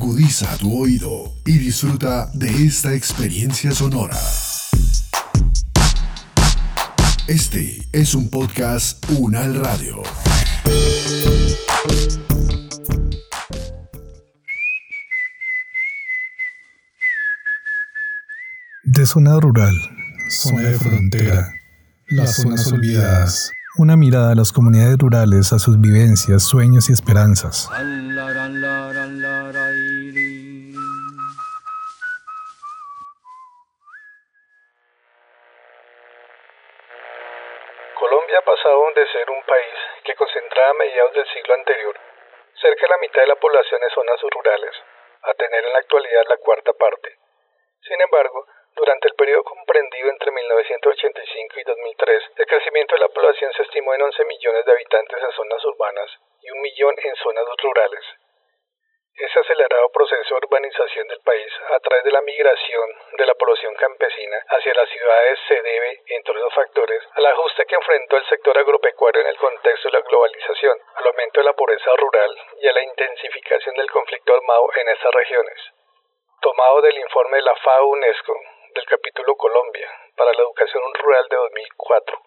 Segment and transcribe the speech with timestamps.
[0.00, 4.16] Agudiza tu oído y disfruta de esta experiencia sonora.
[7.26, 10.00] Este es un podcast Unal Radio.
[18.84, 19.74] De zona rural,
[20.30, 21.48] zona de frontera,
[22.06, 23.50] las zonas olvidadas.
[23.78, 27.68] Una mirada a las comunidades rurales, a sus vivencias, sueños y esperanzas.
[38.38, 39.74] Colombia ha pasado de ser un país
[40.04, 41.98] que concentraba a mediados del siglo anterior
[42.60, 44.74] cerca de la mitad de la población en zonas rurales,
[45.22, 47.16] a tener en la actualidad la cuarta parte.
[47.82, 53.52] Sin embargo, durante el periodo comprendido entre 1985 y 2003, el crecimiento de la población
[53.52, 56.10] se estimó en 11 millones de habitantes en zonas urbanas
[56.42, 58.04] y un millón en zonas rurales.
[59.14, 62.88] Ese acelerado proceso de urbanización del país a través de la migración
[63.18, 67.74] de la población campesina hacia las ciudades se debe, entre otros factores, al ajuste que
[67.74, 71.90] enfrentó el sector agropecuario en el contexto de la globalización, al aumento de la pobreza
[71.96, 75.58] rural y a la intensificación del conflicto armado en estas regiones.
[76.40, 78.34] Tomado del informe de la FAO UNESCO
[78.74, 82.18] del capítulo Colombia para la educación rural de 2004.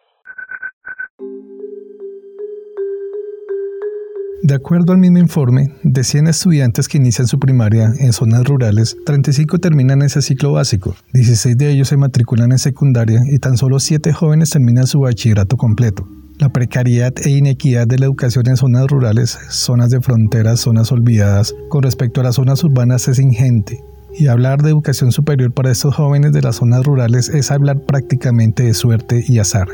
[4.43, 8.97] De acuerdo al mismo informe, de 100 estudiantes que inician su primaria en zonas rurales,
[9.05, 13.79] 35 terminan ese ciclo básico, 16 de ellos se matriculan en secundaria y tan solo
[13.79, 16.07] 7 jóvenes terminan su bachillerato completo.
[16.39, 21.53] La precariedad e inequidad de la educación en zonas rurales, zonas de fronteras, zonas olvidadas,
[21.69, 23.79] con respecto a las zonas urbanas es ingente.
[24.17, 28.63] Y hablar de educación superior para estos jóvenes de las zonas rurales es hablar prácticamente
[28.63, 29.67] de suerte y azar.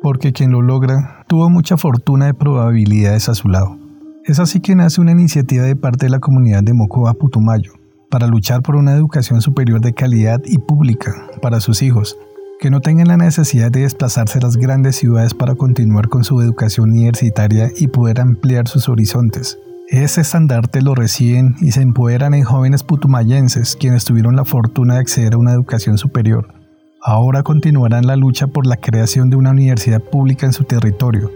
[0.00, 3.89] Porque quien lo logra tuvo mucha fortuna de probabilidades a su lado.
[4.30, 7.72] Es así que nace una iniciativa de parte de la comunidad de Mocoa Putumayo
[8.08, 12.16] para luchar por una educación superior de calidad y pública para sus hijos,
[12.60, 16.40] que no tengan la necesidad de desplazarse a las grandes ciudades para continuar con su
[16.42, 19.58] educación universitaria y poder ampliar sus horizontes.
[19.88, 25.00] Ese estandarte lo reciben y se empoderan en jóvenes putumayenses quienes tuvieron la fortuna de
[25.00, 26.54] acceder a una educación superior.
[27.02, 31.32] Ahora continuarán la lucha por la creación de una universidad pública en su territorio,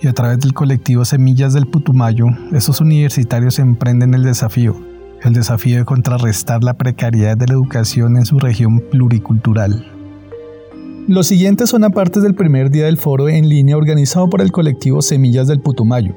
[0.00, 4.76] y a través del colectivo Semillas del Putumayo, esos universitarios emprenden el desafío,
[5.22, 9.92] el desafío de contrarrestar la precariedad de la educación en su región pluricultural.
[11.08, 15.02] Los siguientes son apartes del primer día del foro en línea organizado por el colectivo
[15.02, 16.14] Semillas del Putumayo,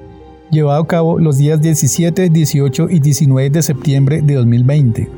[0.52, 5.10] llevado a cabo los días 17, 18 y 19 de septiembre de 2020.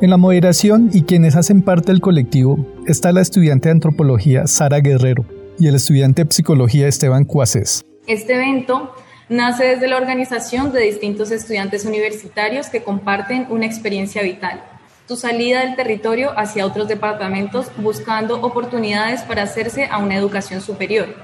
[0.00, 4.80] En la moderación y quienes hacen parte del colectivo está la estudiante de antropología Sara
[4.80, 5.24] Guerrero
[5.58, 7.84] y el estudiante de psicología Esteban Cuaces.
[8.10, 8.92] Este evento
[9.28, 14.64] nace desde la organización de distintos estudiantes universitarios que comparten una experiencia vital,
[15.06, 21.14] su salida del territorio hacia otros departamentos buscando oportunidades para hacerse a una educación superior.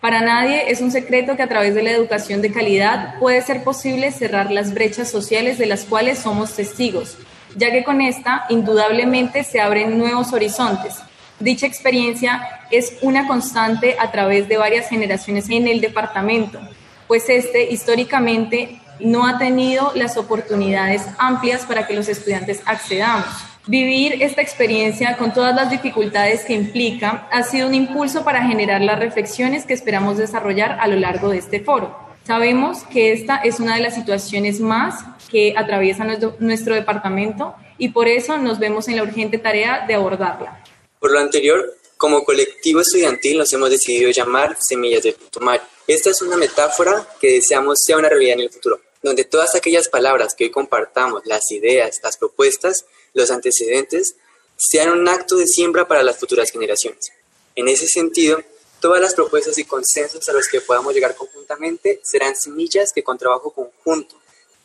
[0.00, 3.62] Para nadie es un secreto que a través de la educación de calidad puede ser
[3.62, 7.18] posible cerrar las brechas sociales de las cuales somos testigos,
[7.54, 11.02] ya que con esta indudablemente se abren nuevos horizontes,
[11.40, 16.60] Dicha experiencia es una constante a través de varias generaciones en el departamento,
[17.08, 23.26] pues este históricamente no ha tenido las oportunidades amplias para que los estudiantes accedamos.
[23.66, 28.80] Vivir esta experiencia con todas las dificultades que implica ha sido un impulso para generar
[28.82, 31.98] las reflexiones que esperamos desarrollar a lo largo de este foro.
[32.24, 37.88] Sabemos que esta es una de las situaciones más que atraviesa nuestro, nuestro departamento y
[37.88, 40.60] por eso nos vemos en la urgente tarea de abordarla.
[41.04, 45.62] Por lo anterior, como colectivo estudiantil nos hemos decidido llamar Semillas del Putumayo.
[45.86, 49.90] Esta es una metáfora que deseamos sea una realidad en el futuro, donde todas aquellas
[49.90, 54.16] palabras que hoy compartamos, las ideas, las propuestas, los antecedentes,
[54.56, 57.12] sean un acto de siembra para las futuras generaciones.
[57.54, 58.42] En ese sentido,
[58.80, 63.18] todas las propuestas y consensos a los que podamos llegar conjuntamente serán semillas que con
[63.18, 64.23] trabajo conjunto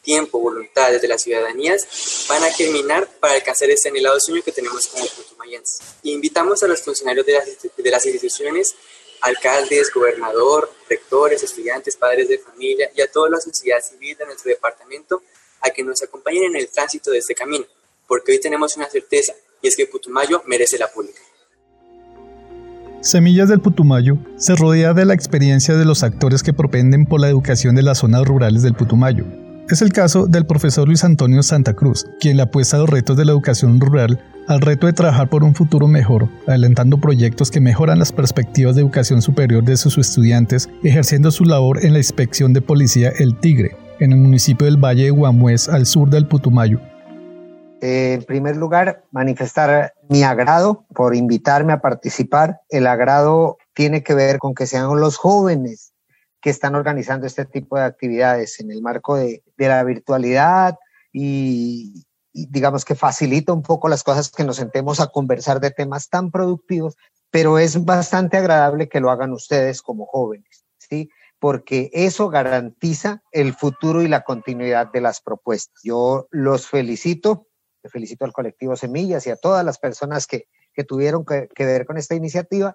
[0.09, 4.88] tiempo, voluntad desde las ciudadanías van a germinar para alcanzar ese anhelado sueño que tenemos
[4.88, 5.81] como putumayenses.
[6.01, 7.45] invitamos a los funcionarios de las,
[7.77, 8.73] de las instituciones,
[9.21, 14.50] alcaldes, gobernador, rectores, estudiantes, padres de familia y a toda la sociedad civil de nuestro
[14.50, 15.21] departamento
[15.61, 17.65] a que nos acompañen en el tránsito de este camino,
[18.07, 21.21] porque hoy tenemos una certeza y es que Putumayo merece la pública.
[23.01, 27.29] Semillas del Putumayo se rodea de la experiencia de los actores que propenden por la
[27.29, 29.25] educación de las zonas rurales del Putumayo,
[29.75, 33.16] es el caso del profesor Luis Antonio Santa Cruz, quien le apuesta a los retos
[33.18, 37.62] de la educación rural al reto de trabajar por un futuro mejor, adelantando proyectos que
[37.62, 42.51] mejoran las perspectivas de educación superior de sus estudiantes, ejerciendo su labor en la inspección
[42.51, 46.80] de policía El Tigre, en el municipio del Valle de Guamués, al sur del Putumayo,
[47.81, 52.60] Eh, en primer lugar, manifestar mi agrado por invitarme a participar.
[52.69, 55.94] El agrado tiene que ver con que sean los jóvenes
[56.41, 60.77] que están organizando este tipo de actividades en el marco de, la virtualidad
[61.12, 66.09] y, digamos que facilita un poco las cosas que nos sentemos a conversar de temas
[66.09, 66.95] tan productivos,
[67.31, 71.09] pero es bastante agradable que lo hagan ustedes como jóvenes, ¿sí?
[71.39, 75.81] Porque eso garantiza el futuro y la continuidad de las propuestas.
[75.83, 77.47] Yo los felicito,
[77.85, 80.47] felicito al colectivo Semillas y a todas las personas que,
[80.88, 82.74] tuvieron que, ver con esta iniciativa.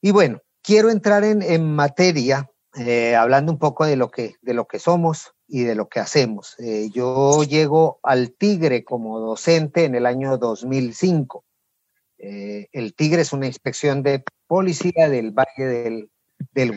[0.00, 4.66] Y bueno, quiero entrar en materia eh, hablando un poco de lo, que, de lo
[4.66, 6.58] que somos y de lo que hacemos.
[6.58, 11.44] Eh, yo llego al Tigre como docente en el año 2005.
[12.18, 16.10] Eh, el Tigre es una inspección de policía del Valle del,
[16.52, 16.72] del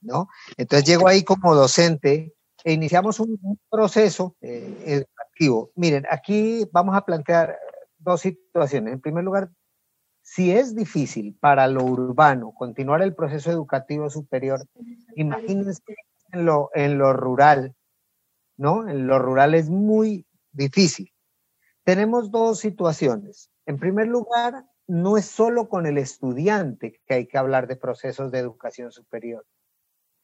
[0.00, 0.28] ¿no?
[0.56, 5.72] Entonces llego ahí como docente e iniciamos un, un proceso educativo.
[5.74, 7.58] Miren, aquí vamos a plantear
[7.98, 8.94] dos situaciones.
[8.94, 9.50] En primer lugar,
[10.30, 14.64] si es difícil para lo urbano continuar el proceso educativo superior,
[15.16, 15.82] imagínense
[16.30, 17.74] en lo, en lo rural,
[18.56, 18.88] ¿no?
[18.88, 21.12] En lo rural es muy difícil.
[21.82, 23.50] Tenemos dos situaciones.
[23.66, 28.30] En primer lugar, no es solo con el estudiante que hay que hablar de procesos
[28.30, 29.44] de educación superior,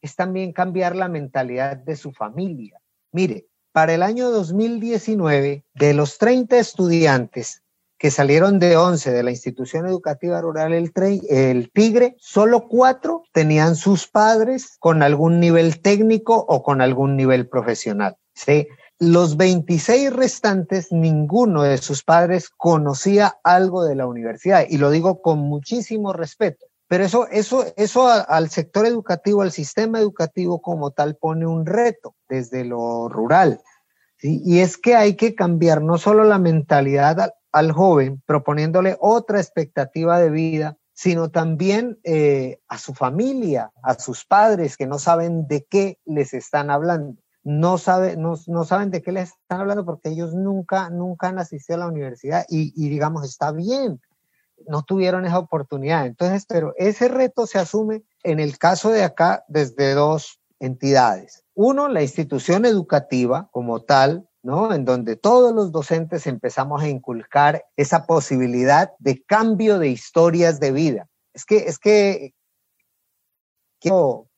[0.01, 2.81] es también cambiar la mentalidad de su familia.
[3.11, 7.65] Mire, para el año 2019, de los 30 estudiantes
[7.99, 10.93] que salieron de 11 de la institución educativa rural El,
[11.29, 17.49] el Tigre, solo cuatro tenían sus padres con algún nivel técnico o con algún nivel
[17.49, 18.17] profesional.
[18.35, 18.69] ¿sí?
[18.99, 25.21] Los 26 restantes, ninguno de sus padres conocía algo de la universidad y lo digo
[25.21, 26.67] con muchísimo respeto.
[26.89, 32.15] Pero eso, eso, eso al sector educativo, al sistema educativo como tal, pone un reto
[32.29, 33.61] desde lo rural.
[34.27, 40.19] Y es que hay que cambiar no solo la mentalidad al joven proponiéndole otra expectativa
[40.19, 45.65] de vida, sino también eh, a su familia, a sus padres que no saben de
[45.65, 47.17] qué les están hablando.
[47.45, 51.77] No, sabe, no, saben de qué les están hablando porque ellos nunca, nunca han asistido
[51.77, 54.01] a la universidad y, y digamos, está bien,
[54.67, 56.07] no tuvieron esa oportunidad.
[56.07, 61.45] Entonces, pero ese reto se asume en el caso de acá desde dos entidades.
[61.55, 64.29] Uno, la institución educativa como tal,
[64.71, 70.71] en donde todos los docentes empezamos a inculcar esa posibilidad de cambio de historias de
[70.71, 71.09] vida.
[71.35, 72.33] Es que, es que
[73.81, 74.29] quiero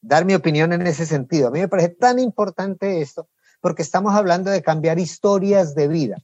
[0.00, 1.48] dar mi opinión en ese sentido.
[1.48, 3.28] A mí me parece tan importante esto
[3.60, 6.18] porque estamos hablando de cambiar historias de vida.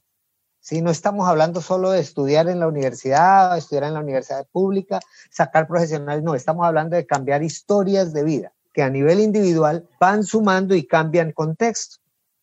[0.61, 4.99] Si no estamos hablando solo de estudiar en la universidad, estudiar en la universidad pública,
[5.29, 10.23] sacar profesionales, no, estamos hablando de cambiar historias de vida que a nivel individual van
[10.23, 11.97] sumando y cambian contexto.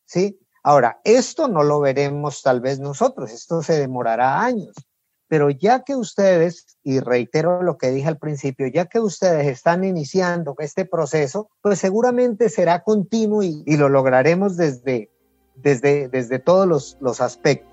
[0.05, 0.37] ¿sí?
[0.65, 4.75] Ahora, esto no lo veremos tal vez nosotros, esto se demorará años,
[5.29, 9.85] pero ya que ustedes, y reitero lo que dije al principio, ya que ustedes están
[9.85, 15.13] iniciando este proceso, pues seguramente será continuo y, lo lograremos desde,
[15.55, 17.71] desde, desde todos los, los aspectos.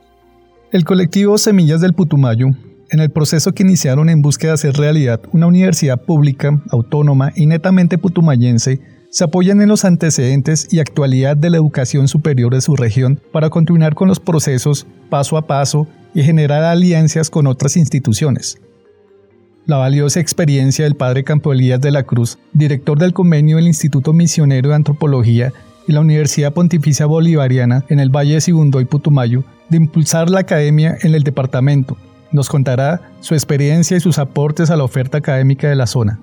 [0.71, 2.49] El colectivo Semillas del Putumayo
[2.91, 7.45] en el proceso que iniciaron en búsqueda de hacer realidad una universidad pública, autónoma y
[7.45, 12.75] netamente putumayense, se apoyan en los antecedentes y actualidad de la educación superior de su
[12.75, 18.57] región para continuar con los procesos paso a paso y generar alianzas con otras instituciones.
[19.65, 24.11] La valiosa experiencia del padre Campo Elías de la Cruz, director del convenio del Instituto
[24.11, 25.53] Misionero de Antropología
[25.87, 30.97] y la Universidad Pontificia Bolivariana en el Valle de Sibundoy Putumayo, de impulsar la academia
[31.01, 31.97] en el departamento,
[32.31, 36.19] nos contará su experiencia y sus aportes a la oferta académica de la zona.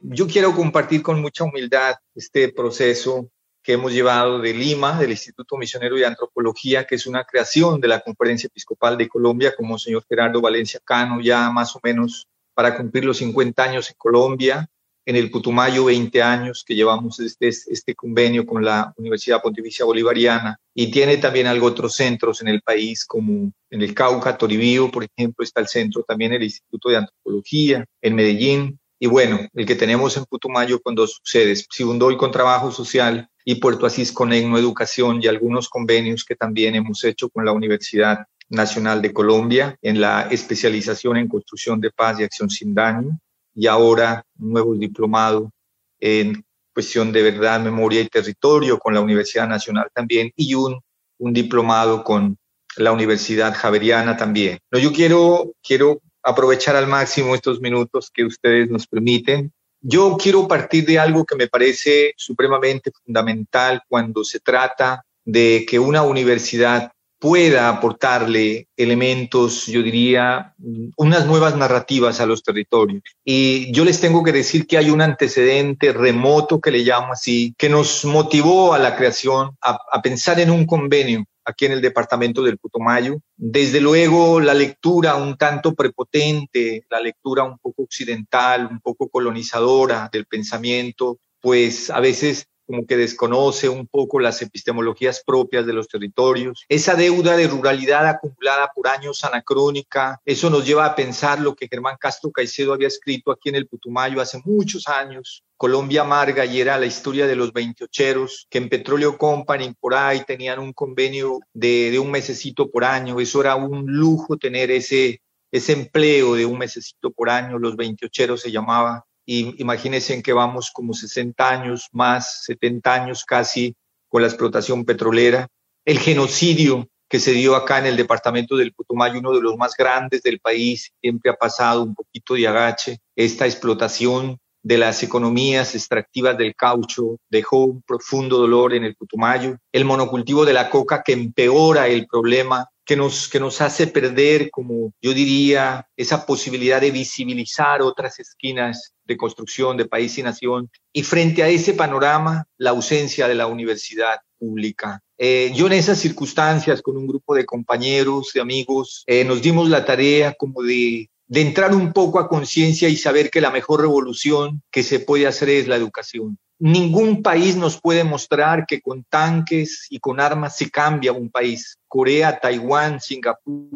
[0.00, 3.28] Yo quiero compartir con mucha humildad este proceso
[3.62, 7.88] que hemos llevado de Lima, del Instituto Misionero de Antropología, que es una creación de
[7.88, 12.28] la Conferencia Episcopal de Colombia, como el señor Gerardo Valencia Cano, ya más o menos
[12.54, 14.68] para cumplir los 50 años en Colombia,
[15.04, 20.58] en el Putumayo 20 años que llevamos este, este convenio con la Universidad Pontificia Bolivariana
[20.80, 25.02] y tiene también algo otros centros en el país como en el Cauca, Toribío, por
[25.02, 29.74] ejemplo, está el centro también el Instituto de Antropología en Medellín, y bueno, el que
[29.74, 35.18] tenemos en Putumayo con dos sedes, Sibundoy con Trabajo Social y Puerto Asís con Educación
[35.20, 40.28] y algunos convenios que también hemos hecho con la Universidad Nacional de Colombia en la
[40.30, 43.18] especialización en construcción de paz y acción sin daño.
[43.52, 45.50] Y ahora un nuevo diplomado
[45.98, 46.44] en
[46.78, 50.80] cuestión de verdad, memoria y territorio con la Universidad Nacional también y un,
[51.18, 52.38] un diplomado con
[52.76, 54.60] la Universidad Javeriana también.
[54.70, 59.52] No, yo quiero, quiero aprovechar al máximo estos minutos que ustedes nos permiten.
[59.80, 65.80] Yo quiero partir de algo que me parece supremamente fundamental cuando se trata de que
[65.80, 70.54] una universidad pueda aportarle elementos, yo diría,
[70.96, 73.02] unas nuevas narrativas a los territorios.
[73.24, 77.54] Y yo les tengo que decir que hay un antecedente remoto, que le llamo así,
[77.58, 82.42] que nos motivó a la creación, a, pensar en un convenio aquí en el departamento
[82.42, 83.18] del Putumayo.
[83.36, 90.08] Desde luego la lectura un tanto prepotente, la lectura un poco occidental, un poco colonizadora
[90.12, 95.88] del pensamiento, pues a veces como que desconoce un poco las epistemologías propias de los
[95.88, 96.66] territorios.
[96.68, 101.66] Esa deuda de ruralidad acumulada por años anacrónica, eso nos lleva a pensar lo que
[101.66, 106.60] Germán Castro Caicedo había escrito aquí en el Putumayo hace muchos años, Colombia Amarga, y
[106.60, 111.40] era la historia de los veintiocheros, que en Petróleo Company por ahí tenían un convenio
[111.54, 113.18] de, de un mesecito por año.
[113.18, 118.42] Eso era un lujo tener ese, ese empleo de un mesecito por año, los veintiocheros
[118.42, 123.76] se llamaba y imagínense en que vamos como 60 años más, 70 años casi
[124.08, 125.48] con la explotación petrolera.
[125.84, 129.74] El genocidio que se dio acá en el departamento del Putumayo, uno de los más
[129.76, 133.00] grandes del país, siempre ha pasado un poquito de agache.
[133.14, 139.58] Esta explotación de las economías extractivas del caucho dejó un profundo dolor en el Putumayo.
[139.70, 144.50] El monocultivo de la coca que empeora el problema que nos, que nos hace perder,
[144.50, 150.70] como yo diría, esa posibilidad de visibilizar otras esquinas de construcción de país y nación.
[150.90, 155.02] Y frente a ese panorama, la ausencia de la universidad pública.
[155.18, 159.68] Eh, yo en esas circunstancias, con un grupo de compañeros, de amigos, eh, nos dimos
[159.68, 163.82] la tarea como de, de entrar un poco a conciencia y saber que la mejor
[163.82, 166.38] revolución que se puede hacer es la educación.
[166.60, 171.78] Ningún país nos puede mostrar que con tanques y con armas se cambia un país.
[171.86, 173.68] Corea, Taiwán, Singapur,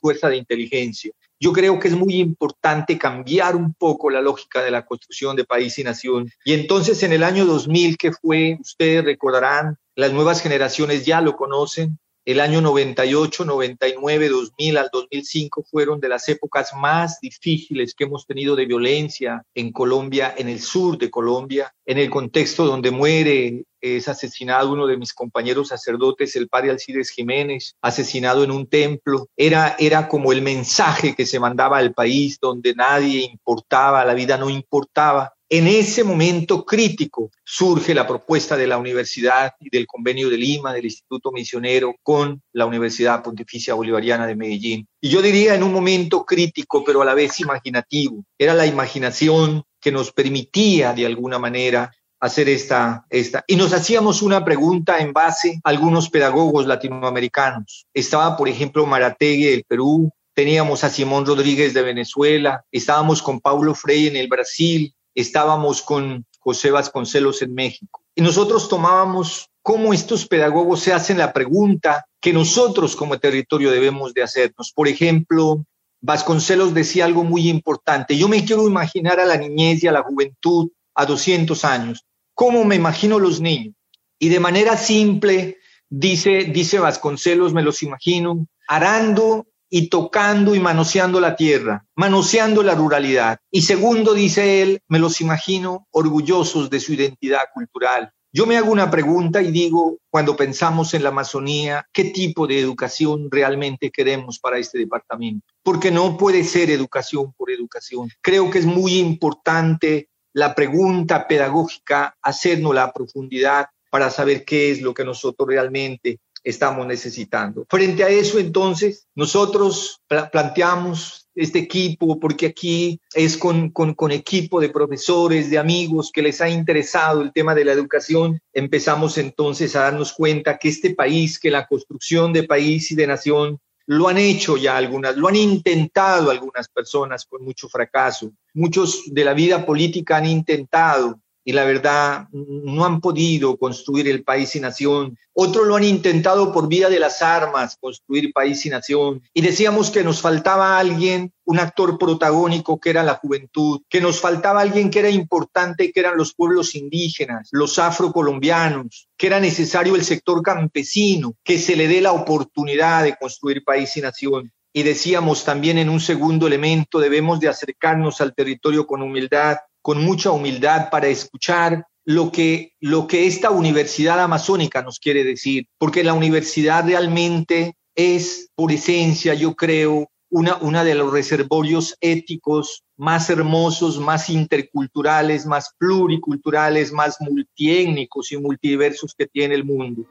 [0.00, 1.12] fuerza de inteligencia.
[1.38, 5.44] Yo creo que es muy importante cambiar un poco la lógica de la construcción de
[5.44, 6.30] país y nación.
[6.44, 11.36] Y entonces en el año 2000, que fue, ustedes recordarán, las nuevas generaciones ya lo
[11.36, 18.04] conocen, el año 98, 99, 2000 al 2005 fueron de las épocas más difíciles que
[18.04, 22.90] hemos tenido de violencia en Colombia, en el sur de Colombia, en el contexto donde
[22.90, 28.68] muere, es asesinado uno de mis compañeros sacerdotes, el padre Alcides Jiménez, asesinado en un
[28.68, 29.28] templo.
[29.36, 34.38] Era, era como el mensaje que se mandaba al país donde nadie importaba, la vida
[34.38, 35.34] no importaba.
[35.54, 40.72] En ese momento crítico surge la propuesta de la Universidad y del Convenio de Lima,
[40.72, 44.88] del Instituto Misionero, con la Universidad Pontificia Bolivariana de Medellín.
[44.98, 48.24] Y yo diría en un momento crítico, pero a la vez imaginativo.
[48.38, 53.44] Era la imaginación que nos permitía de alguna manera hacer esta, esta.
[53.46, 57.84] Y nos hacíamos una pregunta en base a algunos pedagogos latinoamericanos.
[57.92, 63.74] Estaba, por ejemplo, Marategui del Perú, teníamos a Simón Rodríguez de Venezuela, estábamos con Paulo
[63.74, 68.02] Freire en el Brasil, estábamos con José Vasconcelos en México.
[68.14, 74.12] Y nosotros tomábamos cómo estos pedagogos se hacen la pregunta que nosotros como territorio debemos
[74.14, 74.72] de hacernos.
[74.72, 75.64] Por ejemplo,
[76.00, 78.16] Vasconcelos decía algo muy importante.
[78.16, 82.04] Yo me quiero imaginar a la niñez y a la juventud a 200 años.
[82.34, 83.74] ¿Cómo me imagino los niños?
[84.18, 91.18] Y de manera simple, dice, dice Vasconcelos, me los imagino arando y tocando y manoseando
[91.18, 93.38] la tierra, manoseando la ruralidad.
[93.50, 98.12] Y segundo, dice él, me los imagino orgullosos de su identidad cultural.
[98.34, 102.60] Yo me hago una pregunta y digo, cuando pensamos en la Amazonía, ¿qué tipo de
[102.60, 105.46] educación realmente queremos para este departamento?
[105.62, 108.10] Porque no puede ser educación por educación.
[108.20, 114.82] Creo que es muy importante la pregunta pedagógica, hacernos la profundidad para saber qué es
[114.82, 117.66] lo que nosotros realmente estamos necesitando.
[117.68, 124.60] Frente a eso, entonces, nosotros planteamos este equipo, porque aquí es con, con, con, equipo
[124.60, 129.74] de profesores, de amigos que les ha interesado el tema de la educación, empezamos entonces
[129.74, 134.08] a darnos cuenta que este país, que la construcción de país y de nación, lo
[134.08, 138.32] han hecho ya algunas, lo han intentado algunas personas con mucho fracaso.
[138.54, 144.22] Muchos de la vida política han intentado y la verdad no han podido construir el
[144.22, 145.18] país y nación.
[145.32, 149.22] Otros lo han intentado por vía de las armas, construir país y nación.
[149.34, 154.20] Y decíamos que nos faltaba alguien, un actor protagónico que era la juventud, que nos
[154.20, 159.96] faltaba alguien que era importante, que eran los pueblos indígenas, los afrocolombianos, que era necesario
[159.96, 164.52] el sector campesino, que se le dé la oportunidad de construir país y nación.
[164.74, 170.02] Y decíamos también en un segundo elemento, debemos de acercarnos al territorio con humildad, con
[170.02, 176.02] mucha humildad para escuchar lo que, lo que esta universidad amazónica nos quiere decir, porque
[176.02, 183.28] la universidad realmente es, por esencia, yo creo, una, una de los reservorios éticos más
[183.28, 190.04] hermosos, más interculturales, más pluriculturales, más multiétnicos y multiversos que tiene el mundo.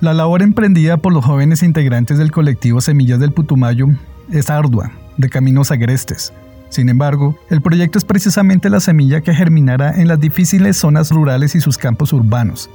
[0.00, 3.86] La labor emprendida por los jóvenes integrantes del colectivo Semillas del Putumayo
[4.30, 6.32] es ardua, de caminos agrestes.
[6.74, 11.54] Sin embargo, el proyecto es precisamente la semilla que germinará en las difíciles zonas rurales
[11.54, 12.68] y sus campos urbanos.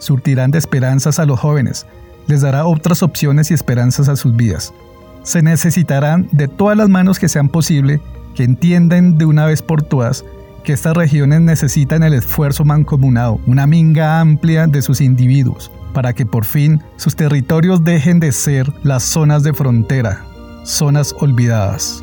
[0.00, 1.86] Surtirán de esperanzas a los jóvenes,
[2.26, 4.74] les dará otras opciones y esperanzas a sus vidas.
[5.22, 8.00] Se necesitarán de todas las manos que sean posible,
[8.34, 10.24] que entiendan de una vez por todas
[10.64, 16.26] que estas regiones necesitan el esfuerzo mancomunado, una minga amplia de sus individuos, para que
[16.26, 20.24] por fin sus territorios dejen de ser las zonas de frontera,
[20.64, 22.02] zonas olvidadas.